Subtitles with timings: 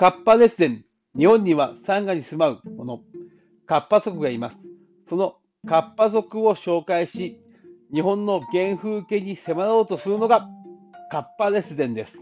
[0.00, 0.82] カッパ列伝。
[1.14, 3.02] 日本には山河に住まう者、
[3.66, 4.56] カッパ族がいます。
[5.10, 5.34] その
[5.68, 7.38] カッパ族を紹介し、
[7.92, 10.48] 日本の原風景に迫ろうとするのが
[11.10, 12.16] カッパ列伝です。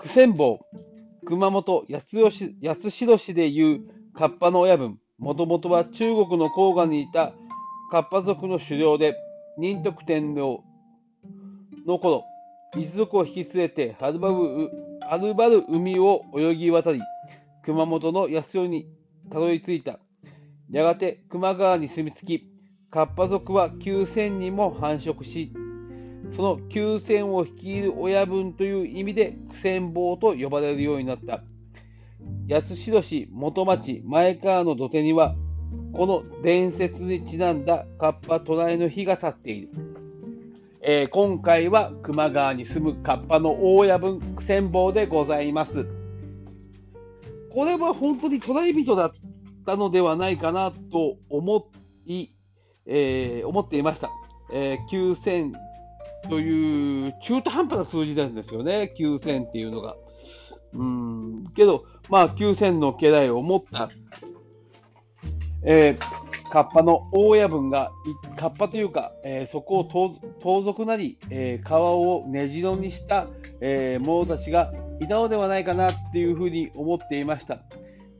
[0.00, 0.60] 九千坊、
[1.26, 2.30] 熊本八代
[3.18, 3.82] 市でいう
[4.14, 7.34] カッパの親分、もともとは中国の黄河にいた
[7.90, 9.14] カッパ族の狩猟で、
[9.58, 10.64] 仁徳天皇
[11.86, 12.24] の頃、
[12.78, 17.00] 一族を引き連れてはるばるはるばる海を泳ぎ渡り、
[17.64, 18.86] 熊本の八代に
[19.32, 20.00] たどり着いた。
[20.70, 22.52] やがて球磨川に住み着き、
[22.90, 25.50] カッパ族は9000にも繁殖し、
[26.36, 31.42] その9000を率いる親分という意味で苦戦坊と呼ばれるようになった。
[32.46, 35.34] 八代市元町前川の土手には、
[35.94, 39.70] この伝説にちなんだカッパ唱えの日が立っている。
[40.90, 45.84] えー、今回は球磨川に住むカッパの大家分苦戦坊でございます。
[47.52, 49.12] これは本当にトライ人だっ
[49.66, 51.70] たのではないかなと思
[52.06, 52.28] い、
[52.86, 54.08] えー、思っていました。
[54.50, 55.52] えー、9000
[56.30, 59.94] という中途半端な数字なんですよね、9000っていうのが。
[60.72, 63.90] うんけど、まあ、9000の家来を持った、
[65.66, 66.17] えー
[66.50, 67.92] カッパの大親分が、
[68.36, 69.84] カッパというか、えー、そこを
[70.40, 73.28] 盗賊なり、えー、川を根城にした、
[73.60, 77.60] えー、者たちがいたのではないかなっていうふうに思っていました。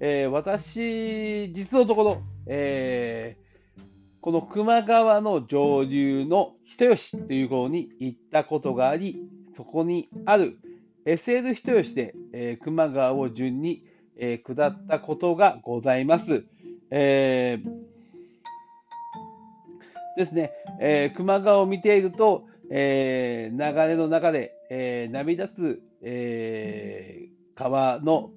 [0.00, 3.82] えー、私、実のところ、えー、
[4.20, 9.22] この球磨川の上流の人吉というところに行ったことがあり、
[9.56, 10.58] そこにある
[11.06, 13.84] SL 人吉で、えー、球磨川を順に、
[14.18, 16.44] えー、下ったことがございます。
[16.90, 17.77] えー
[20.18, 28.30] ですね、えー、球磨川を見ていると、えー、流れの中で、えー、波立つ、え、川の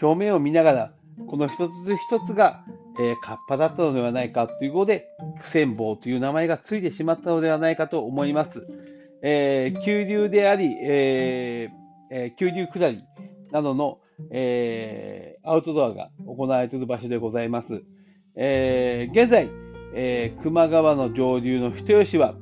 [0.00, 0.94] 表面を見ながら、
[1.28, 2.64] この一つ一つが、
[2.98, 5.06] えー、カッパだったのではないかということで、
[5.40, 8.66] 不戦坊という名前がついてしまったのではないかと思います。
[9.22, 13.04] えー、急流であり、えーえー、急流下り
[13.52, 13.98] などの、
[14.32, 17.82] え、アウトドアが行われている場所でございます。
[18.34, 19.48] え、現在、
[19.94, 22.34] えー、球磨川の上流の人吉は、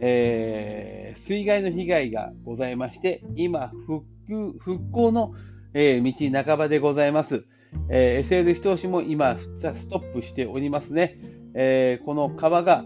[0.00, 5.32] えー、水害の被害がございまして、今、復旧復興の、
[5.74, 7.44] えー、道半ばでございます。
[7.90, 11.18] えー、SL 人吉も今、ストップしておりますね。
[11.54, 12.84] えー、この川が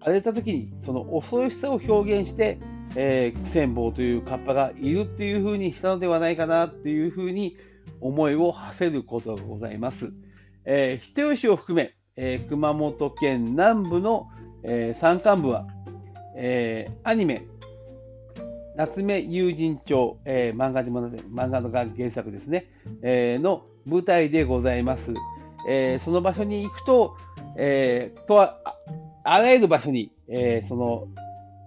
[0.00, 2.58] 荒れた時に、その恐ろしさを表現して、
[2.96, 7.56] えー、苦戦坊というカッパがいるっていうふうにしたのではないかなっていうふうに
[8.00, 10.12] 思いを馳せることがございます。
[10.64, 14.28] えー、人吉を含め、えー、熊本県南部の、
[14.62, 15.66] えー、山間部は、
[16.36, 17.46] えー、アニメ、
[18.76, 22.66] 夏目友人帳、えー、漫画でも漫画の原作ですね、
[23.02, 25.14] えー、の舞台でございます。
[25.66, 27.16] えー、その場所に行くと、
[27.56, 28.58] えー、とは
[29.24, 31.08] あらゆる場所に、えー、その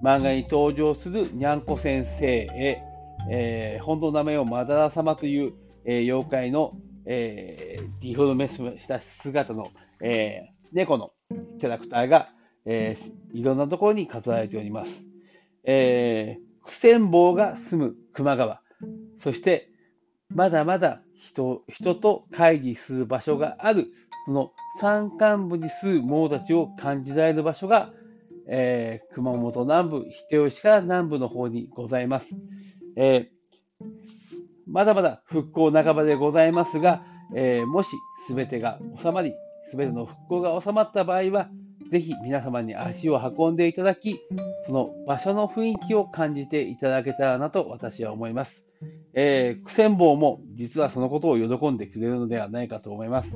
[0.03, 2.83] 漫画に登場するにゃんこ先生へ、
[3.31, 5.53] えー、本当の名前をマダラ様という、
[5.85, 6.73] えー、妖怪の、
[7.05, 9.71] えー、ディフォルメした姿の、
[10.01, 11.11] えー、猫の
[11.59, 12.29] キャラクターが、
[12.65, 15.03] えー、いろんなところに飾られております。
[15.65, 18.61] えー、苦戦坊が住む球磨川、
[19.19, 19.69] そして
[20.29, 23.87] まだまだ人人と会議する場所がある、
[24.25, 27.91] その山間部に住む者たちを感じられる場所が、
[28.47, 32.27] えー、熊本南部、人吉から南部の方にございます。
[32.95, 33.42] えー、
[34.67, 37.03] まだまだ復興半ばでございますが、
[37.35, 37.89] えー、もし
[38.29, 39.33] 全てが収まり、
[39.71, 41.49] 全ての復興が収まった場合は、
[41.91, 44.19] ぜひ皆様に足を運んでいただき、
[44.65, 48.63] その場所の雰囲気を感じていただけたらなと私は思います。
[49.13, 53.29] えー、苦戦坊も実はそのことを喜んでくれるのではないかと思います。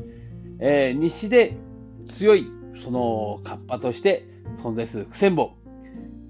[0.59, 1.55] えー、日誌で
[2.17, 2.47] 強い
[2.83, 4.25] そのカッパとして
[4.63, 5.55] 存在する苦戦坊、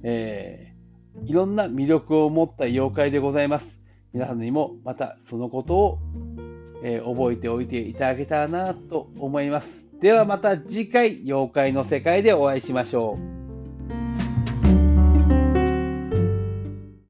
[0.03, 3.76] えー、いろんな魅力を持った妖怪でございます。
[4.17, 5.99] 皆さんにもまたそのことを、
[6.81, 9.85] えー、覚えておいていただけたらなと思います。
[10.01, 13.36] ではまた次回、妖怪の世界でお会いしましょう。